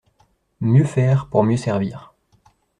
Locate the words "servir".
1.57-2.15